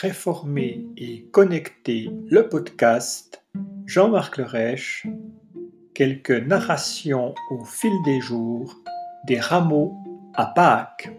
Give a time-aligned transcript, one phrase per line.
[0.00, 3.42] réformer et connecter le podcast
[3.86, 5.06] Jean-Marc Lerèche,
[5.94, 8.76] quelques narrations au fil des jours
[9.26, 9.96] des rameaux
[10.34, 11.10] à Pâques.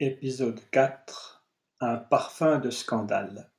[0.00, 1.44] Épisode 4
[1.80, 3.50] Un parfum de scandale.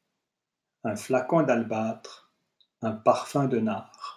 [0.83, 2.33] Un flacon d'albâtre,
[2.81, 4.16] un parfum de nard.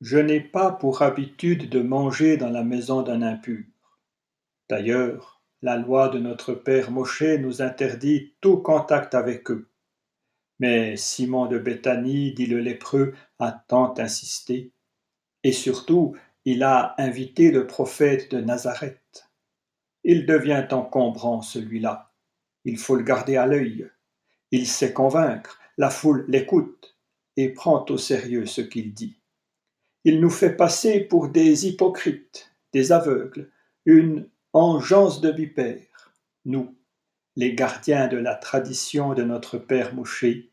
[0.00, 3.64] Je n'ai pas pour habitude de manger dans la maison d'un impur.
[4.68, 9.68] D'ailleurs, la loi de notre père Moshe nous interdit tout contact avec eux.
[10.60, 14.70] Mais Simon de Béthanie, dit le lépreux, a tant insisté.
[15.42, 19.28] Et surtout, il a invité le prophète de Nazareth.
[20.04, 22.12] Il devient encombrant, celui-là.
[22.64, 23.90] Il faut le garder à l'œil.
[24.52, 26.96] Il sait convaincre, la foule l'écoute
[27.36, 29.17] et prend au sérieux ce qu'il dit.
[30.04, 33.50] Il nous fait passer pour des hypocrites, des aveugles,
[33.84, 36.12] une engeance de vipères,
[36.44, 36.74] nous,
[37.36, 40.50] les gardiens de la tradition de notre Père Mouché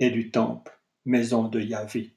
[0.00, 0.72] et du temple,
[1.04, 2.14] maison de Yahvé.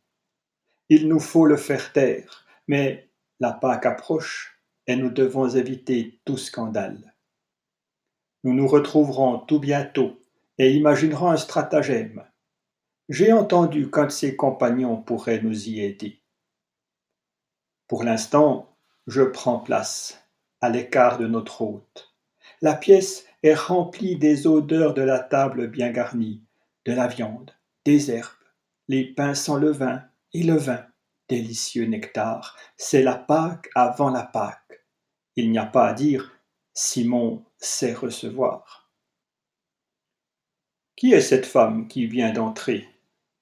[0.90, 6.38] Il nous faut le faire taire, mais la Pâque approche et nous devons éviter tout
[6.38, 7.14] scandale.
[8.44, 10.20] Nous nous retrouverons tout bientôt
[10.58, 12.24] et imaginerons un stratagème.
[13.10, 16.22] J'ai entendu qu'un de ses compagnons pourrait nous y aider.
[17.88, 18.76] Pour l'instant,
[19.08, 20.22] je prends place,
[20.60, 22.14] à l'écart de notre hôte.
[22.62, 26.44] La pièce est remplie des odeurs de la table bien garnie,
[26.86, 27.52] de la viande,
[27.86, 28.32] des herbes,
[28.88, 30.86] les pains sans levain et le vin,
[31.30, 32.58] délicieux nectar.
[32.76, 34.86] C'est la Pâque avant la Pâque.
[35.36, 36.34] Il n'y a pas à dire,
[36.74, 38.92] Simon sait recevoir.
[40.96, 42.90] Qui est cette femme qui vient d'entrer?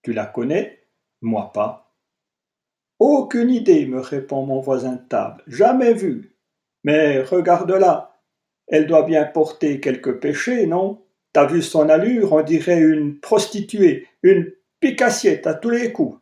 [0.03, 0.87] Tu la connais?
[1.21, 1.84] Moi pas.
[3.07, 6.35] Aucune idée, me répond mon voisin de table, jamais vue.
[6.83, 8.19] Mais regarde-la,
[8.65, 11.05] elle doit bien porter quelques péchés, non?
[11.31, 16.19] T'as vu son allure, on dirait une prostituée, une picassiette à tous les coups.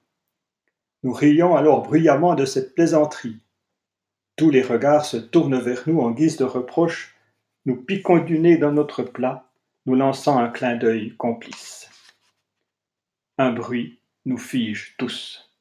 [1.03, 3.39] Nous rions alors bruyamment de cette plaisanterie.
[4.35, 7.15] Tous les regards se tournent vers nous en guise de reproche,
[7.65, 9.49] nous piquons du nez dans notre plat,
[9.85, 11.89] nous lançant un clin d'œil complice.
[13.37, 15.52] Un bruit nous fige tous.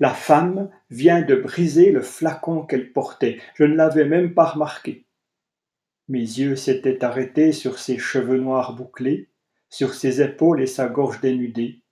[0.00, 3.38] La femme vient de briser le flacon qu'elle portait.
[3.54, 5.06] Je ne l'avais même pas remarqué.
[6.08, 9.28] Mes yeux s'étaient arrêtés sur ses cheveux noirs bouclés,
[9.68, 11.82] sur ses épaules et sa gorge dénudée.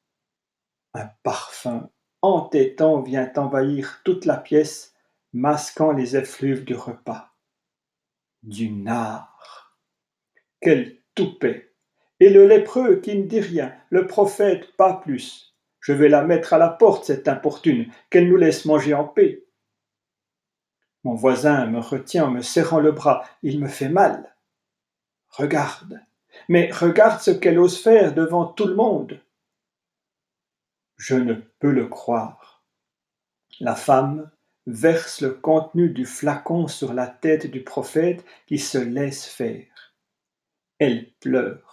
[0.95, 1.91] Un parfum
[2.23, 4.95] entêtant vient envahir toute la pièce,
[5.35, 7.37] masquant les effluves du repas.
[8.43, 9.77] Du nard.
[10.61, 11.75] Quel toupet.
[12.21, 15.48] Et le lépreux qui ne dit rien, le prophète pas plus.
[15.89, 19.47] Je vais la mettre à la porte, cette importune, qu'elle nous laisse manger en paix.
[21.03, 23.25] Mon voisin me retient en me serrant le bras.
[23.43, 24.37] Il me fait mal.
[25.31, 25.99] Regarde,
[26.51, 29.19] mais regarde ce qu'elle ose faire devant tout le monde.
[30.99, 32.63] Je ne peux le croire.
[33.59, 34.31] La femme
[34.67, 39.95] verse le contenu du flacon sur la tête du prophète qui se laisse faire.
[40.79, 41.68] Elle pleure.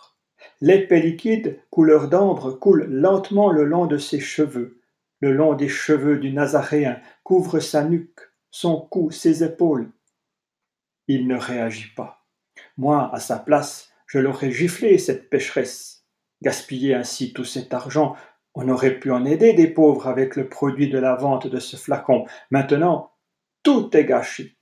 [0.61, 4.81] L'épais liquide, couleur d'ambre, coule lentement le long de ses cheveux,
[5.19, 8.19] le long des cheveux du Nazaréen, couvre sa nuque,
[8.51, 9.91] son cou, ses épaules.
[11.07, 12.25] Il ne réagit pas.
[12.77, 16.05] Moi, à sa place, je l'aurais giflé, cette pécheresse.
[16.41, 18.15] Gaspiller ainsi tout cet argent,
[18.53, 21.75] on aurait pu en aider des pauvres avec le produit de la vente de ce
[21.75, 22.25] flacon.
[22.51, 23.11] Maintenant,
[23.63, 24.57] tout est gâché.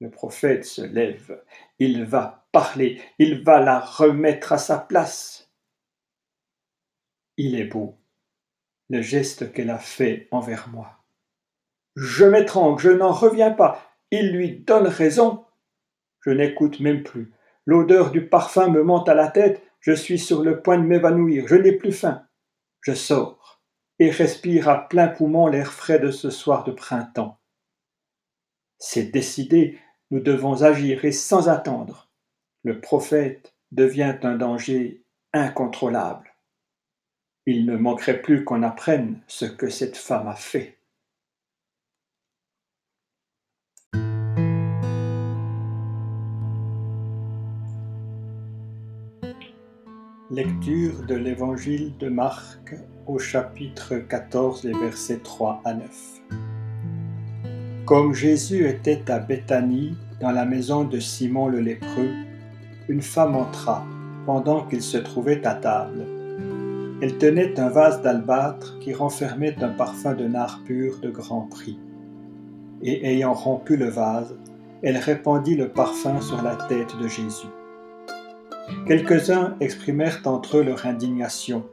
[0.00, 1.44] Le prophète se lève,
[1.78, 5.50] il va parler, il va la remettre à sa place.
[7.36, 7.98] Il est beau,
[8.90, 11.02] le geste qu'elle a fait envers moi.
[11.96, 15.44] Je m'étrangle, je n'en reviens pas, il lui donne raison.
[16.20, 17.32] Je n'écoute même plus.
[17.66, 21.48] L'odeur du parfum me monte à la tête, je suis sur le point de m'évanouir,
[21.48, 22.26] je n'ai plus faim.
[22.82, 23.62] Je sors
[23.98, 27.40] et respire à plein poumon l'air frais de ce soir de printemps.
[28.78, 29.78] C'est décidé,
[30.10, 32.11] nous devons agir et sans attendre.
[32.64, 36.32] Le prophète devient un danger incontrôlable.
[37.44, 40.78] Il ne manquerait plus qu'on apprenne ce que cette femme a fait.
[50.30, 52.74] Lecture de l'Évangile de Marc
[53.06, 56.22] au chapitre 14, les versets 3 à 9.
[57.84, 62.31] Comme Jésus était à Béthanie, dans la maison de Simon le lépreux,
[62.88, 63.84] une femme entra
[64.26, 66.06] pendant qu'il se trouvait à table.
[67.00, 71.78] Elle tenait un vase d'albâtre qui renfermait un parfum de nard pur de grand prix.
[72.84, 74.36] et ayant rompu le vase,
[74.82, 77.46] elle répandit le parfum sur la tête de Jésus.
[78.86, 81.64] Quelques-uns exprimèrent entre eux leur indignation.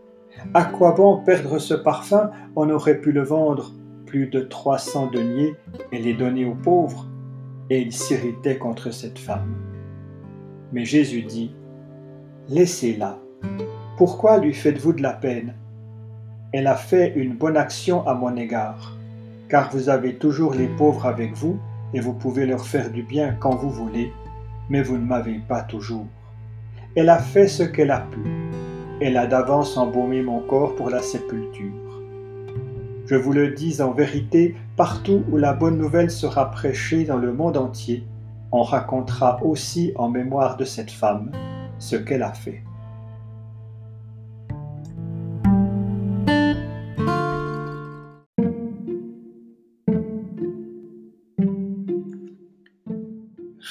[0.53, 2.29] À quoi bon perdre ce parfum?
[2.56, 3.73] On aurait pu le vendre
[4.06, 5.56] plus de trois cents deniers
[5.91, 7.07] et les donner aux pauvres.
[7.71, 9.69] Et ils s'irritaient contre cette femme.
[10.71, 11.51] Mais Jésus dit,
[12.48, 13.19] Laissez-la.
[13.98, 15.54] Pourquoi lui faites-vous de la peine?
[16.51, 18.98] Elle a fait une bonne action à mon égard,
[19.50, 21.60] car vous avez toujours les pauvres avec vous
[21.94, 24.12] et vous pouvez leur faire du bien quand vous voulez,
[24.69, 26.07] mais vous ne m'avez pas toujours.
[26.95, 28.19] Elle a fait ce qu'elle a pu.
[29.00, 32.01] Elle a d'avance embaumé mon corps pour la sépulture.
[33.06, 37.31] Je vous le dis en vérité, partout où la bonne nouvelle sera prêchée dans le
[37.31, 38.04] monde entier,
[38.51, 41.31] on racontera aussi en mémoire de cette femme
[41.78, 42.63] ce qu'elle a fait.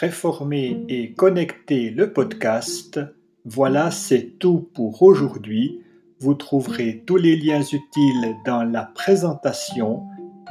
[0.00, 3.00] Réformer et connecter le podcast,
[3.44, 5.80] voilà c'est tout pour aujourd'hui.
[6.20, 10.02] Vous trouverez tous les liens utiles dans la présentation.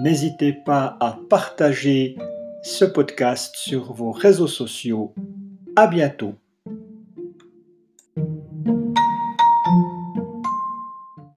[0.01, 2.18] N'hésitez pas à partager
[2.67, 5.13] ce podcast sur vos réseaux sociaux.
[5.77, 6.33] À bientôt.